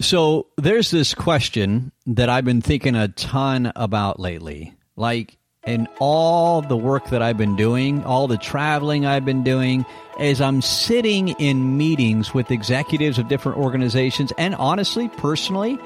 [0.00, 4.74] So there's this question that I've been thinking a ton about lately.
[4.96, 9.84] Like, in all the work that I've been doing, all the traveling I've been doing,
[10.18, 15.78] as I'm sitting in meetings with executives of different organizations, and honestly, personally,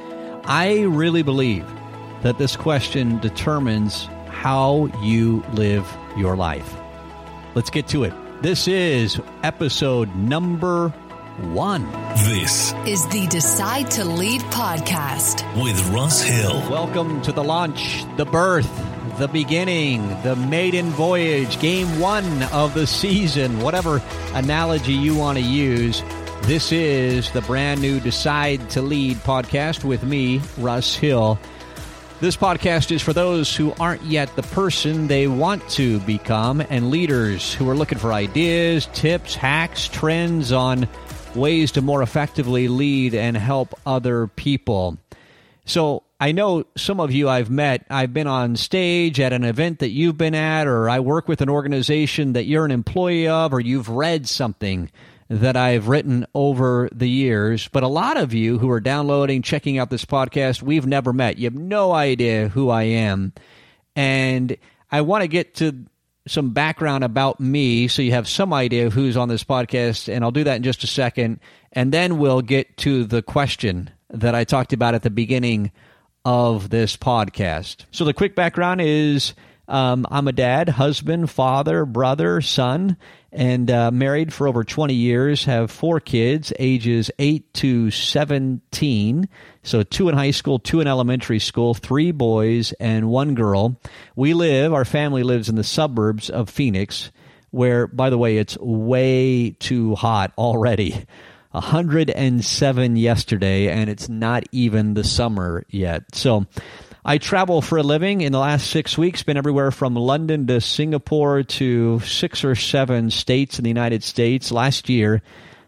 [0.45, 1.67] I really believe
[2.23, 5.87] that this question determines how you live
[6.17, 6.73] your life.
[7.57, 8.15] Let's get to it.
[8.43, 10.95] This is episode number
[11.39, 11.91] one.
[12.25, 16.61] This is the Decide to Lead podcast with Russ Hill.
[16.71, 18.71] Welcome to the launch, the birth,
[19.19, 24.01] the beginning, the maiden voyage, game one of the season, whatever
[24.33, 26.03] analogy you want to use.
[26.43, 31.39] This is the brand new Decide to Lead podcast with me, Russ Hill.
[32.21, 36.91] This podcast is for those who aren't yet the person they want to become and
[36.91, 40.89] leaders who are looking for ideas, tips, hacks, trends on
[41.37, 44.99] ways to more effectively lead and help other people.
[45.65, 47.87] So I know some of you I've met.
[47.91, 51.41] I've been on stage at an event that you've been at, or I work with
[51.41, 54.91] an organization that you're an employee of, or you've read something
[55.29, 57.69] that I've written over the years.
[57.69, 61.39] But a lot of you who are downloading, checking out this podcast, we've never met.
[61.39, 63.33] You have no idea who I am.
[63.97, 64.57] And
[64.91, 65.87] I want to get to
[66.27, 70.25] some background about me so you have some idea of who's on this podcast, and
[70.25, 71.41] I'll do that in just a second.
[71.73, 75.73] And then we'll get to the question that I talked about at the beginning
[76.25, 77.85] of this podcast.
[77.91, 79.35] So, the quick background is
[79.69, 82.97] um, I'm a dad, husband, father, brother, son,
[83.33, 85.45] and uh, married for over 20 years.
[85.47, 89.29] Have four kids, ages 8 to 17.
[89.63, 93.81] So, two in high school, two in elementary school, three boys, and one girl.
[94.15, 97.11] We live, our family lives in the suburbs of Phoenix,
[97.51, 101.07] where, by the way, it's way too hot already.
[101.55, 106.03] 107 yesterday, and it's not even the summer yet.
[106.13, 106.47] So,
[107.07, 108.23] I travel for a living.
[108.23, 113.11] In the last six weeks, been everywhere from London to Singapore to six or seven
[113.11, 114.51] states in the United States.
[114.51, 115.21] Last year,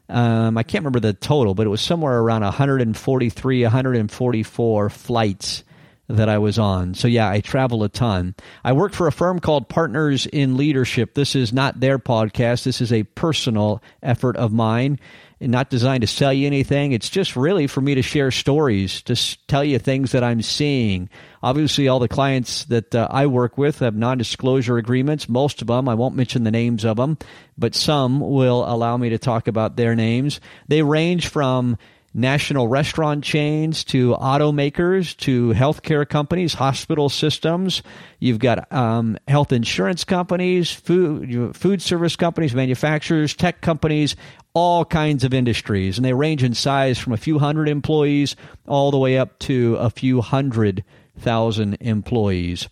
[0.09, 5.63] um, I can't remember the total, but it was somewhere around 143, 144 flights
[6.09, 6.95] that I was on.
[6.95, 8.35] So yeah, I travel a ton.
[8.65, 11.15] I work for a firm called Partners in Leadership.
[11.15, 12.65] This is not their podcast.
[12.65, 14.99] This is a personal effort of mine
[15.41, 16.93] And not designed to sell you anything.
[16.93, 19.17] It's just really for me to share stories, to
[19.49, 21.11] tell you things that I'm seeing.
[21.43, 25.29] Obviously, all the clients that uh, I work with have non disclosure agreements.
[25.29, 27.19] Most of them, I won't mention the names of them,
[27.59, 30.41] but some will allow me to talk about their names.
[30.69, 31.79] They range from
[32.17, 37.83] national restaurant chains to automakers to healthcare companies, hospital systems.
[38.19, 44.17] You've got um, health insurance companies, food food service companies, manufacturers, tech companies,
[44.55, 48.35] all kinds of industries, and they range in size from a few hundred employees
[48.67, 50.83] all the way up to a few hundred
[51.19, 52.67] thousand employees.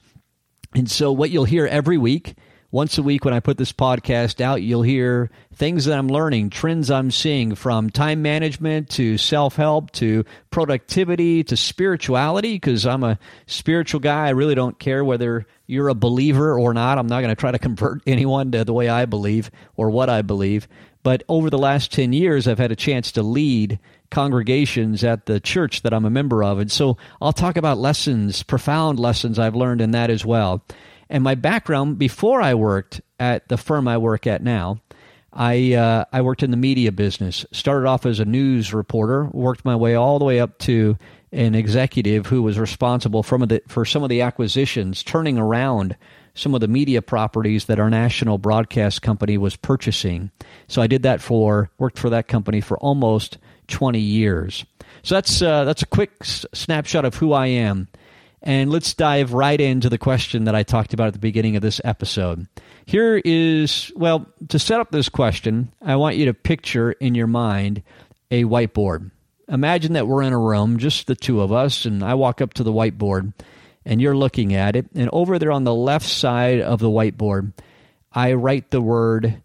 [0.75, 2.35] And so, what you'll hear every week
[2.75, 6.51] once a week when I put this podcast out, you'll hear things that I'm learning,
[6.51, 13.05] trends I'm seeing from time management to self help to productivity to spirituality, because I'm
[13.05, 14.27] a spiritual guy.
[14.27, 16.99] I really don't care whether you're a believer or not.
[16.99, 20.11] I'm not going to try to convert anyone to the way I believe or what
[20.11, 20.67] I believe.
[21.05, 23.79] But over the last 10 years, I've had a chance to lead
[24.11, 26.59] congregations at the church that I'm a member of.
[26.59, 30.65] And so I'll talk about lessons, profound lessons I've learned in that as well.
[31.15, 34.81] And my background before I worked at the firm I work at now,
[35.33, 37.47] I uh, I worked in the media business.
[37.53, 40.99] Started off as a news reporter, worked my way all the way up to
[41.31, 45.97] an executive who was responsible for, the, for some of the acquisitions, turning around
[46.35, 50.33] some of the media properties that our national broadcast company was purchasing.
[50.67, 53.39] So I did that for worked for that company for almost
[53.69, 54.65] 20 years.
[55.05, 57.87] So that's uh, that's a quick s- snapshot of who I am.
[58.47, 61.63] And let's dive right into the question that I talked about at the beginning of
[61.63, 62.47] this episode.
[62.85, 67.27] Here is, well, to set up this question, I want you to picture in your
[67.27, 67.83] mind
[68.31, 69.11] a whiteboard.
[69.49, 72.53] Imagine that we're in a room, just the two of us, and I walk up
[72.55, 73.33] to the whiteboard
[73.87, 74.87] and you're looking at it.
[74.95, 77.55] And over there on the left side of the whiteboard,
[78.13, 79.43] I write the word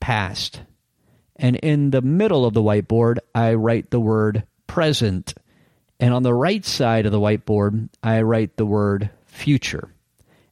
[0.00, 0.62] past.
[1.36, 5.34] And in the middle of the whiteboard, I write the word present.
[6.00, 9.94] And on the right side of the whiteboard, I write the word future.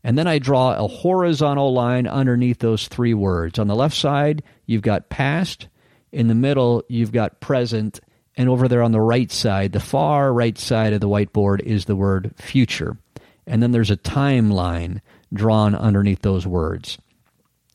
[0.04, 3.58] And then I draw a horizontal line underneath those three words.
[3.58, 5.68] On the left side, you've got past.
[6.12, 7.98] In the middle, you've got present.
[8.36, 11.86] And over there on the right side, the far right side of the whiteboard, is
[11.86, 12.98] the word future.
[13.46, 15.00] And then there's a timeline
[15.32, 16.98] drawn underneath those words.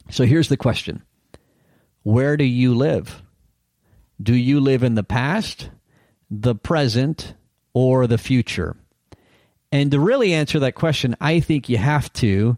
[0.09, 1.03] So here's the question
[2.03, 3.21] Where do you live?
[4.21, 5.69] Do you live in the past?
[6.41, 7.35] the present,
[7.73, 8.75] or the future?
[9.71, 12.57] And to really answer that question, I think you have to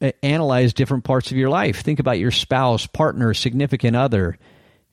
[0.00, 1.80] uh, analyze different parts of your life.
[1.80, 4.38] Think about your spouse, partner, significant other.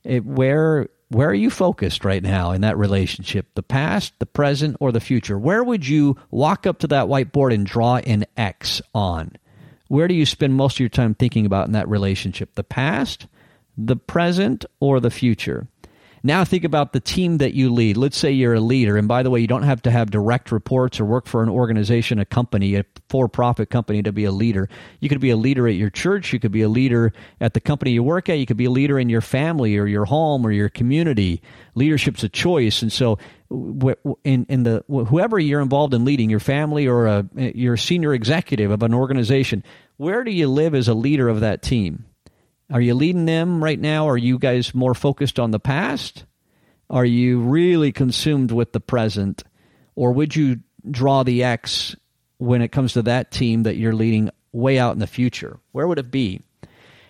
[0.04, 3.46] It, where where are you focused right now in that relationship?
[3.54, 5.38] The past, the present, or the future?
[5.38, 9.32] Where would you walk up to that whiteboard and draw an X on?
[9.88, 12.54] Where do you spend most of your time thinking about in that relationship?
[12.54, 13.26] The past,
[13.76, 15.68] the present, or the future?
[16.26, 17.98] Now think about the team that you lead.
[17.98, 20.50] Let's say you're a leader, and by the way, you don't have to have direct
[20.50, 24.70] reports or work for an organization, a company, a for-profit company to be a leader.
[25.00, 26.32] You could be a leader at your church.
[26.32, 27.12] You could be a leader
[27.42, 28.38] at the company you work at.
[28.38, 31.42] You could be a leader in your family or your home or your community.
[31.74, 33.18] Leadership's a choice, and so
[34.24, 38.70] in in the whoever you're involved in leading, your family or a, your senior executive
[38.70, 39.62] of an organization,
[39.98, 42.06] where do you live as a leader of that team?
[42.72, 44.08] Are you leading them right now?
[44.08, 46.24] Are you guys more focused on the past?
[46.88, 49.44] Are you really consumed with the present?
[49.94, 51.94] Or would you draw the X
[52.38, 55.58] when it comes to that team that you're leading way out in the future?
[55.72, 56.40] Where would it be?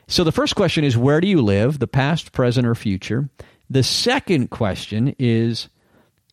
[0.07, 3.29] So the first question is where do you live, the past, present, or future?
[3.71, 5.69] The second question is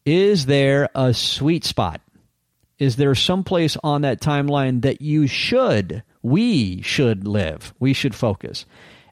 [0.03, 2.01] is there a sweet spot?
[2.79, 7.73] Is there some place on that timeline that you should, we should live?
[7.79, 8.65] We should focus.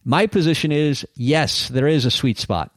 [0.04, 2.72] My position is yes, there is a sweet spot.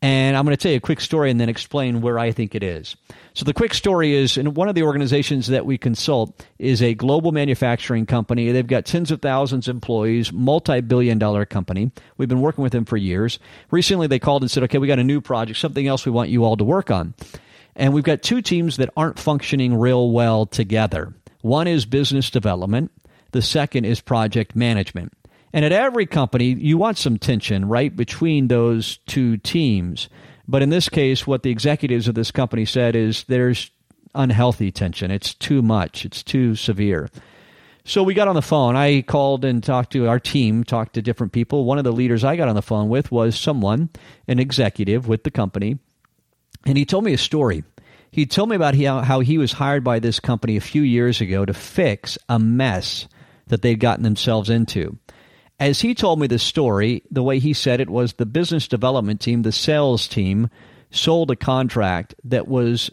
[0.00, 2.54] And I'm going to tell you a quick story and then explain where I think
[2.54, 2.94] it is.
[3.34, 6.94] So, the quick story is in one of the organizations that we consult is a
[6.94, 8.52] global manufacturing company.
[8.52, 11.90] They've got tens of thousands of employees, multi billion dollar company.
[12.16, 13.40] We've been working with them for years.
[13.72, 16.30] Recently, they called and said, okay, we got a new project, something else we want
[16.30, 17.14] you all to work on.
[17.74, 21.12] And we've got two teams that aren't functioning real well together.
[21.42, 22.92] One is business development,
[23.32, 25.12] the second is project management.
[25.52, 30.08] And at every company, you want some tension, right, between those two teams.
[30.46, 33.70] But in this case, what the executives of this company said is there's
[34.14, 35.10] unhealthy tension.
[35.10, 37.08] It's too much, it's too severe.
[37.84, 38.76] So we got on the phone.
[38.76, 41.64] I called and talked to our team, talked to different people.
[41.64, 43.88] One of the leaders I got on the phone with was someone,
[44.26, 45.78] an executive with the company,
[46.66, 47.64] and he told me a story.
[48.10, 51.44] He told me about how he was hired by this company a few years ago
[51.44, 53.06] to fix a mess
[53.46, 54.98] that they'd gotten themselves into.
[55.60, 59.20] As he told me the story, the way he said it was the business development
[59.20, 60.50] team, the sales team,
[60.90, 62.90] sold a contract that was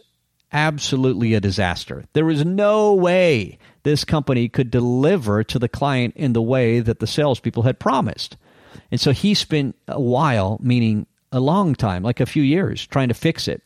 [0.52, 2.04] absolutely a disaster.
[2.12, 6.98] There was no way this company could deliver to the client in the way that
[6.98, 8.36] the salespeople had promised.
[8.90, 13.08] And so he spent a while, meaning a long time, like a few years, trying
[13.08, 13.62] to fix it.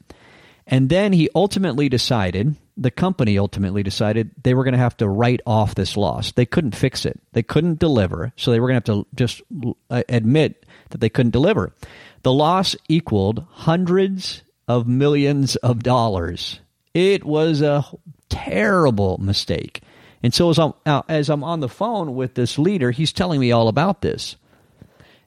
[0.67, 5.08] And then he ultimately decided, the company ultimately decided they were going to have to
[5.08, 6.32] write off this loss.
[6.32, 7.20] They couldn't fix it.
[7.32, 8.32] They couldn't deliver.
[8.36, 9.42] So they were going to have to just
[9.90, 11.74] uh, admit that they couldn't deliver.
[12.22, 16.60] The loss equaled hundreds of millions of dollars.
[16.94, 17.84] It was a
[18.30, 19.82] terrible mistake.
[20.22, 23.40] And so as I'm, uh, as I'm on the phone with this leader, he's telling
[23.40, 24.36] me all about this.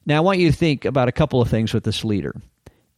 [0.06, 2.34] Now, I want you to think about a couple of things with this leader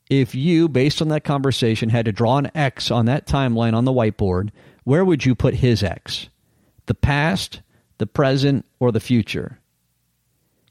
[0.09, 3.85] if you, based on that conversation, had to draw an X on that timeline on
[3.85, 4.51] the whiteboard,
[4.85, 6.29] where would you put his X?
[6.87, 7.61] The past,
[7.99, 9.59] the present, or the future?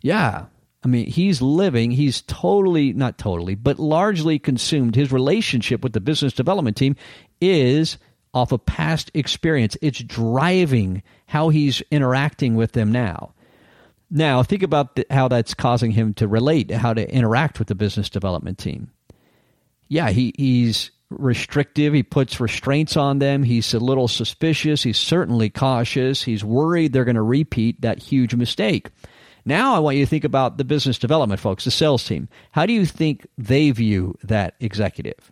[0.02, 0.46] Yeah.
[0.84, 4.96] I mean, he's living, he's totally, not totally, but largely consumed.
[4.96, 6.96] His relationship with the business development team
[7.42, 7.98] is
[8.34, 9.76] off of past experience.
[9.82, 13.34] It's driving how he's interacting with them now.
[14.12, 17.76] Now, think about the, how that's causing him to relate, how to interact with the
[17.76, 18.92] business development team
[19.88, 21.94] yeah, he, he's restrictive.
[21.94, 23.44] He puts restraints on them.
[23.44, 24.84] He's a little suspicious.
[24.84, 26.24] He's certainly cautious.
[26.24, 28.90] He's worried they're going to repeat that huge mistake.
[29.46, 32.28] Now, I want you to think about the business development folks, the sales team.
[32.52, 35.32] How do you think they view that executive?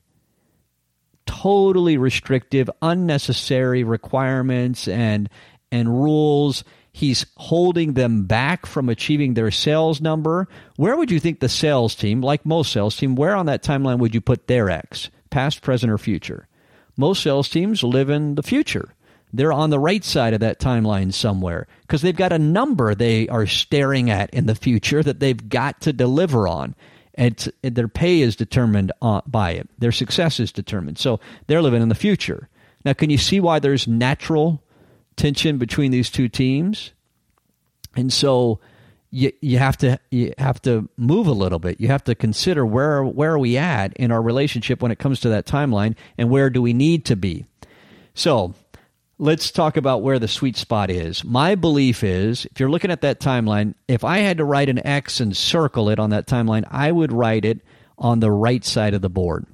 [1.25, 5.29] Totally restrictive, unnecessary requirements and
[5.71, 6.63] and rules
[6.95, 10.47] He's holding them back from achieving their sales number.
[10.75, 13.97] Where would you think the sales team, like most sales team, where on that timeline
[13.97, 16.47] would you put their X, past, present, or future?
[16.95, 18.93] Most sales teams live in the future.
[19.33, 23.27] They're on the right side of that timeline somewhere because they've got a number they
[23.27, 26.75] are staring at in the future that they've got to deliver on.
[27.15, 29.67] And their pay is determined uh, by it.
[29.79, 30.99] Their success is determined.
[30.99, 32.49] So they're living in the future.
[32.85, 34.62] Now, can you see why there's natural
[35.15, 36.91] tension between these two teams.
[37.95, 38.59] And so
[39.11, 41.79] you, you have to you have to move a little bit.
[41.79, 45.19] You have to consider where where are we at in our relationship when it comes
[45.21, 47.45] to that timeline and where do we need to be.
[48.15, 48.55] So,
[49.19, 51.23] let's talk about where the sweet spot is.
[51.23, 54.85] My belief is if you're looking at that timeline, if I had to write an
[54.85, 57.61] X and circle it on that timeline, I would write it
[57.97, 59.45] on the right side of the board.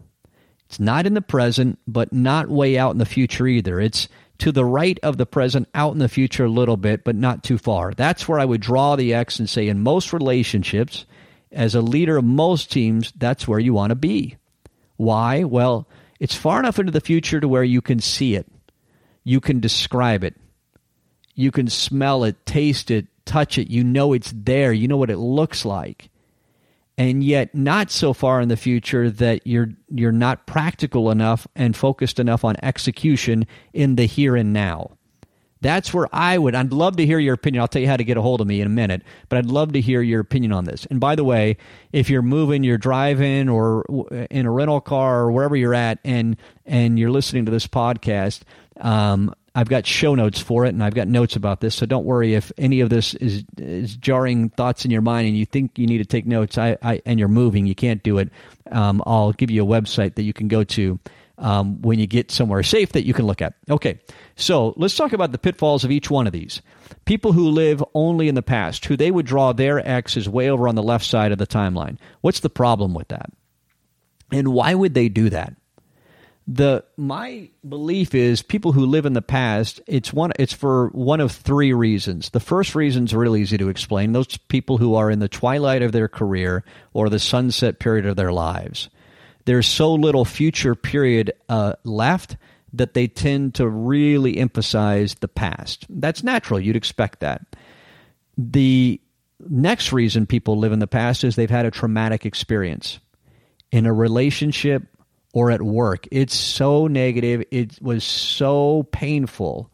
[0.68, 3.80] It's not in the present, but not way out in the future either.
[3.80, 4.08] It's
[4.39, 7.43] to the right of the present, out in the future a little bit, but not
[7.43, 7.93] too far.
[7.93, 11.05] That's where I would draw the X and say, in most relationships,
[11.51, 14.38] as a leader of most teams, that's where you want to be.
[14.98, 15.43] Why?
[15.43, 15.88] Well,
[16.19, 18.48] it's far enough into the future to where you can see it,
[19.24, 20.36] you can describe it,
[21.36, 23.69] you can smell it, taste it, touch it.
[23.69, 26.09] You know it's there, you know what it looks like
[27.00, 31.75] and yet not so far in the future that you're you're not practical enough and
[31.75, 34.91] focused enough on execution in the here and now.
[35.62, 36.56] That's where I would.
[36.56, 37.62] I'd love to hear your opinion.
[37.62, 39.46] I'll tell you how to get a hold of me in a minute, but I'd
[39.46, 40.86] love to hear your opinion on this.
[40.89, 41.58] And by the way,
[41.91, 43.84] if you're moving, you're driving, or
[44.29, 48.41] in a rental car, or wherever you're at, and and you're listening to this podcast,
[48.79, 51.75] um, I've got show notes for it, and I've got notes about this.
[51.75, 55.38] So don't worry if any of this is is jarring thoughts in your mind, and
[55.38, 56.58] you think you need to take notes.
[56.58, 58.29] I, I and you're moving, you can't do it.
[58.72, 61.00] Um, I'll give you a website that you can go to
[61.39, 63.56] um, when you get somewhere safe that you can look at.
[63.70, 64.00] Okay,
[64.36, 66.62] so let's talk about the pitfalls of each one of these.
[67.06, 70.50] People who live only in the past, who they would draw their X is way
[70.50, 71.98] over on the left side of the timeline.
[72.22, 73.32] What's the problem with that?
[74.32, 75.56] And why would they do that?
[76.51, 81.22] The my belief is people who live in the past it's one it's for one
[81.22, 82.32] of three reasons.
[82.32, 84.13] The first reason is really easy to explain.
[84.13, 88.15] Those people who are in the twilight of their career or the sunset period of
[88.15, 88.89] their lives.
[89.46, 92.36] There's so little future period uh, left
[92.74, 95.86] that they tend to really emphasize the past.
[95.88, 96.60] That's natural.
[96.60, 97.41] You'd expect that.
[98.38, 99.00] The
[99.48, 103.00] next reason people live in the past is they've had a traumatic experience.
[103.72, 104.88] In a relationship
[105.34, 106.08] or at work.
[106.12, 107.44] It's so negative.
[107.52, 109.72] It was so painful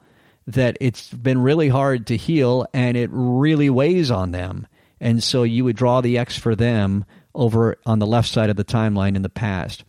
[0.47, 4.67] that it's been really hard to heal and it really weighs on them.
[4.99, 8.55] And so you would draw the X for them over on the left side of
[8.55, 9.83] the timeline in the past.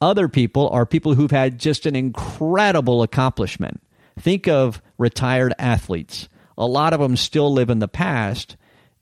[0.00, 3.82] Other people are people who've had just an incredible accomplishment.
[4.18, 6.28] Think of retired athletes.
[6.58, 8.56] A lot of them still live in the past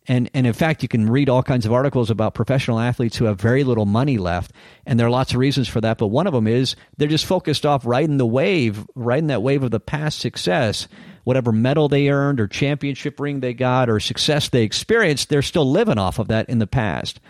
[0.09, 3.27] and, and in fact, you can read all kinds of articles about professional athletes who
[3.27, 4.53] have very little money left.
[4.87, 5.99] And there are lots of reasons for that.
[5.99, 9.63] But one of them is they're just focused off riding the wave, riding that wave
[9.63, 10.89] of the past success.
[11.25, 15.71] Whatever medal they earned or championship ring they got or success they experienced, they're still
[15.71, 17.21] living off of that in the past.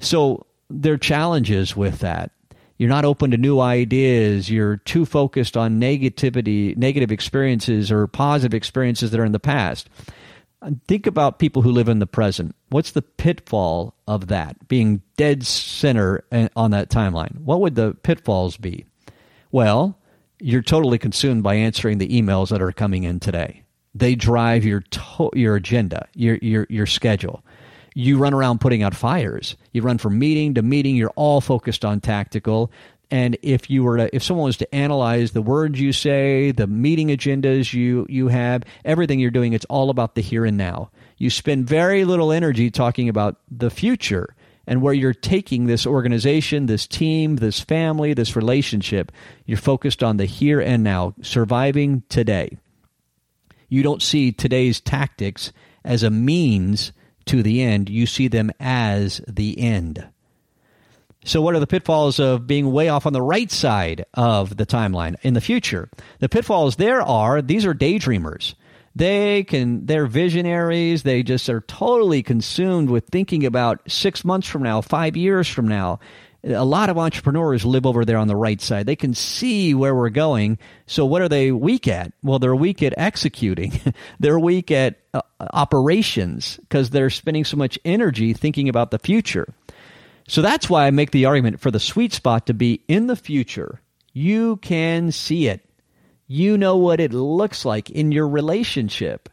[0.00, 2.32] So there are challenges with that.
[2.76, 4.50] You're not open to new ideas.
[4.50, 9.88] You're too focused on negativity, negative experiences or positive experiences that are in the past
[10.62, 12.54] Uh, think about people who live in the present.
[12.70, 14.68] What's the pitfall of that?
[14.68, 16.24] Being dead center
[16.56, 17.40] on that timeline.
[17.40, 18.86] What would the pitfalls be?
[19.52, 19.98] Well,
[20.40, 23.62] you're totally consumed by answering the emails that are coming in today.
[23.94, 27.42] They drive your to- your agenda, your your your schedule.
[27.94, 29.56] You run around putting out fires.
[29.72, 30.96] You run from meeting to meeting.
[30.96, 32.70] You're all focused on tactical.
[33.10, 36.66] And if you were to, if someone was to analyze the words you say, the
[36.66, 40.90] meeting agendas you you have, everything you're doing, it's all about the here and now.
[41.16, 44.34] You spend very little energy talking about the future
[44.66, 49.12] and where you're taking this organization, this team, this family, this relationship.
[49.44, 52.58] You're focused on the here and now, surviving today.
[53.68, 55.52] You don't see today's tactics
[55.84, 56.92] as a means
[57.26, 57.88] to the end.
[57.88, 60.06] You see them as the end.
[61.26, 64.64] So, what are the pitfalls of being way off on the right side of the
[64.64, 65.90] timeline in the future?
[66.20, 68.54] The pitfalls there are these are daydreamers.
[68.94, 71.02] They can, they're visionaries.
[71.02, 75.66] They just are totally consumed with thinking about six months from now, five years from
[75.66, 75.98] now.
[76.44, 78.86] A lot of entrepreneurs live over there on the right side.
[78.86, 80.58] They can see where we're going.
[80.86, 82.12] So, what are they weak at?
[82.22, 83.80] Well, they're weak at executing.
[84.20, 89.52] they're weak at uh, operations because they're spending so much energy thinking about the future.
[90.28, 93.16] So that's why I make the argument for the sweet spot to be in the
[93.16, 93.80] future.
[94.12, 95.68] You can see it.
[96.26, 99.28] You know what it looks like in your relationship,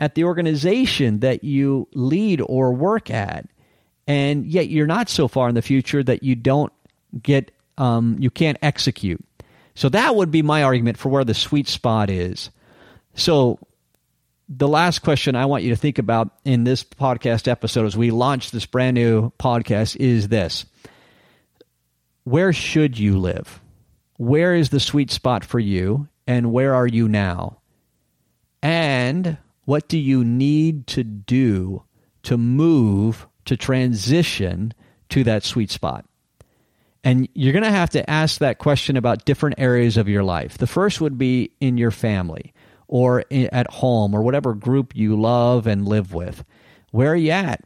[0.00, 3.46] at the organization that you lead or work at.
[4.06, 6.72] And yet you're not so far in the future that you don't
[7.22, 9.22] get, um, you can't execute.
[9.74, 12.50] So that would be my argument for where the sweet spot is.
[13.14, 13.58] So
[14.56, 18.10] the last question I want you to think about in this podcast episode as we
[18.10, 20.66] launch this brand new podcast is this
[22.24, 23.60] Where should you live?
[24.18, 26.08] Where is the sweet spot for you?
[26.26, 27.58] And where are you now?
[28.62, 31.82] And what do you need to do
[32.24, 34.74] to move, to transition
[35.08, 36.04] to that sweet spot?
[37.02, 40.58] And you're going to have to ask that question about different areas of your life.
[40.58, 42.52] The first would be in your family
[42.92, 46.44] or at home or whatever group you love and live with.
[46.90, 47.64] Where are you at?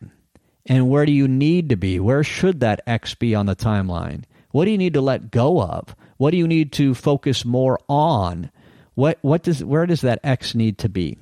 [0.66, 1.98] And where do you need to be?
[1.98, 4.22] Where should that X be on the timeline?
[4.52, 5.96] What do you need to let go of?
[6.16, 8.52] What do you need to focus more on?
[8.94, 11.18] What what does where does that X need to be?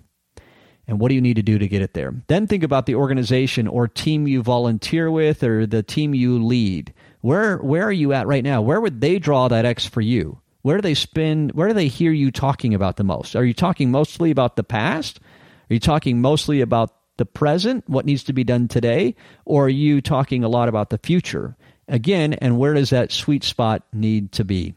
[0.87, 2.15] And what do you need to do to get it there?
[2.27, 6.93] Then think about the organization or team you volunteer with or the team you lead.
[7.23, 8.61] Where where are you at right now?
[8.61, 10.43] Where would they draw that X for you?
[10.65, 13.37] Where do they spend where do they hear you talking about the most?
[13.37, 15.21] Are you talking mostly about the past?
[15.69, 19.69] Are you talking mostly about the present, what needs to be done today, or are
[19.69, 21.55] you talking a lot about the future?
[21.87, 24.73] Again, and where does that sweet spot need to be?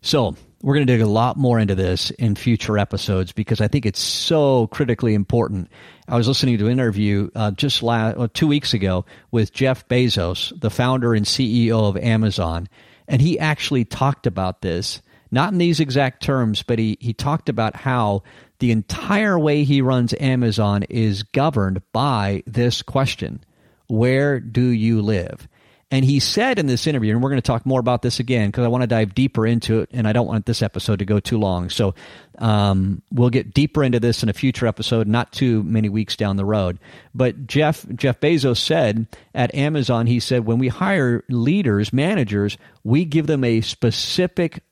[0.00, 3.68] So, we're going to dig a lot more into this in future episodes because I
[3.68, 5.68] think it's so critically important.
[6.08, 9.86] I was listening to an interview uh, just last, well, two weeks ago with Jeff
[9.88, 12.66] Bezos, the founder and CEO of Amazon,
[13.08, 17.48] and he actually talked about this, not in these exact terms, but he, he talked
[17.48, 18.22] about how
[18.58, 23.44] the entire way he runs Amazon is governed by this question
[23.88, 25.48] Where do you live?
[25.90, 28.48] And he said in this interview, and we're going to talk more about this again
[28.48, 31.04] because I want to dive deeper into it, and I don't want this episode to
[31.04, 31.70] go too long.
[31.70, 31.94] So
[32.38, 36.36] um, we'll get deeper into this in a future episode, not too many weeks down
[36.36, 36.78] the road.
[37.14, 43.04] But Jeff Jeff Bezos said at Amazon, he said when we hire leaders, managers, we
[43.04, 44.62] give them a specific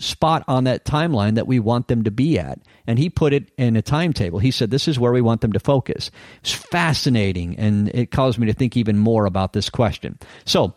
[0.00, 2.58] spot on that timeline that we want them to be at.
[2.86, 4.38] And he put it in a timetable.
[4.38, 6.10] He said, This is where we want them to focus.
[6.40, 10.18] It's fascinating, and it caused me to think even more about this question.
[10.44, 10.74] So,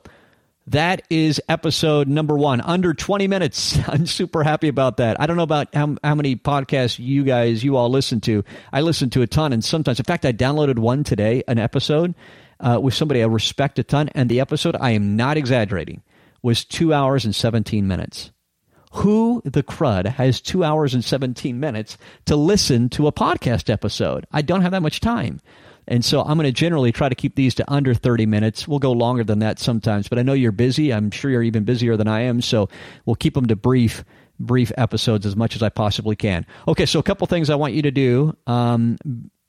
[0.68, 3.78] that is episode number one, under 20 minutes.
[3.88, 5.20] I'm super happy about that.
[5.20, 8.46] I don't know about how, how many podcasts you guys, you all listen to.
[8.72, 12.16] I listen to a ton, and sometimes, in fact, I downloaded one today, an episode
[12.60, 16.02] uh, with somebody I respect a ton, and the episode, I am not exaggerating,
[16.42, 18.32] was two hours and 17 minutes.
[18.94, 24.28] Who the crud has two hours and 17 minutes to listen to a podcast episode?
[24.32, 25.40] I don't have that much time.
[25.88, 28.68] And so I'm going to generally try to keep these to under 30 minutes.
[28.68, 30.94] We'll go longer than that sometimes, but I know you're busy.
[30.94, 32.42] I'm sure you're even busier than I am.
[32.42, 32.70] So
[33.06, 34.04] we'll keep them to brief
[34.40, 36.46] brief episodes as much as I possibly can.
[36.68, 38.36] Okay, so a couple things I want you to do.
[38.48, 38.98] Um,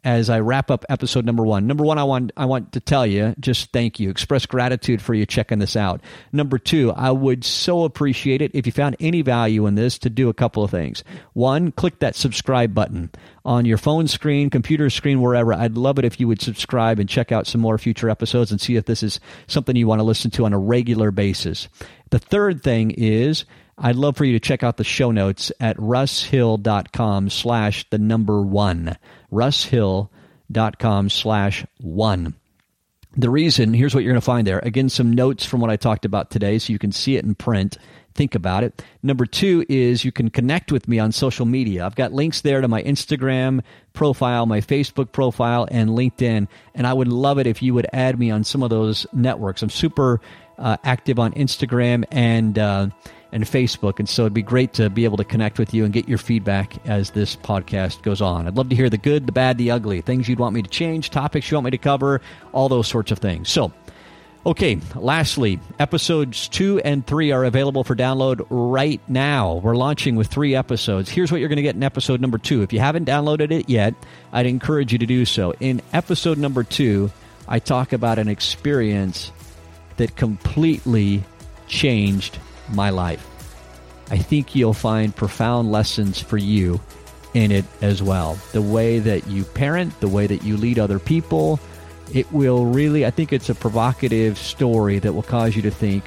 [0.05, 1.67] as I wrap up episode number one.
[1.67, 5.15] Number one, I want I want to tell you just thank you, express gratitude for
[5.15, 6.03] you checking this out.
[6.33, 10.11] Number two, I would so appreciate it if you found any value in this to
[10.11, 11.03] do a couple of things.
[11.33, 13.11] One, click that subscribe button
[13.45, 15.53] on your phone screen, computer screen, wherever.
[15.55, 18.61] I'd love it if you would subscribe and check out some more future episodes and
[18.61, 21.69] see if this is something you want to listen to on a regular basis.
[22.11, 23.45] The third thing is
[23.77, 28.41] I'd love for you to check out the show notes at russhill.com slash the number
[28.41, 28.97] one.
[29.35, 32.35] russhill.com slash one.
[33.17, 34.59] The reason, here's what you're going to find there.
[34.61, 37.35] Again, some notes from what I talked about today so you can see it in
[37.35, 37.79] print.
[38.15, 38.83] Think about it.
[39.03, 41.85] Number two is you can connect with me on social media.
[41.85, 46.49] I've got links there to my Instagram profile, my Facebook profile, and LinkedIn.
[46.75, 49.63] And I would love it if you would add me on some of those networks.
[49.63, 50.21] I'm super
[50.59, 52.89] uh, active on Instagram and uh,
[53.35, 53.99] and Facebook.
[53.99, 56.19] And so it'd be great to be able to connect with you and get your
[56.19, 58.47] feedback as this podcast goes on.
[58.47, 60.71] I'd love to hear the good, the bad, the ugly, things you'd want me to
[60.71, 62.21] change, topics you want me to cover,
[62.53, 63.49] all those sorts of things.
[63.51, 63.73] So,
[64.47, 69.57] okay, lastly, episodes two and three are available for download right now.
[69.57, 71.11] We're launching with three episodes.
[71.11, 72.63] Here's what you're going to get in episode number two.
[72.63, 73.95] If you haven't downloaded it yet,
[74.33, 75.55] I'd encourage you to do so.
[75.59, 77.11] In episode number two,
[77.49, 79.33] I talk about an experience
[79.97, 81.25] that completely
[81.67, 82.39] changed
[82.73, 83.27] my life.
[84.11, 86.81] I think you'll find profound lessons for you
[87.33, 88.39] in it as well.
[88.53, 91.59] The way that you parent, the way that you lead other people,
[92.13, 96.05] it will really, I think it's a provocative story that will cause you to think,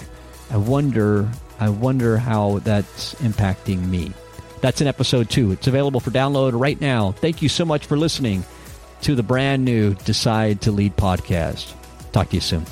[0.52, 4.14] I wonder, I wonder how that's impacting me.
[4.62, 5.52] That's in episode two.
[5.52, 7.12] It's available for download right now.
[7.12, 8.44] Thank you so much for listening
[9.02, 11.74] to the brand new Decide to Lead podcast.
[12.12, 12.66] Talk to you soon.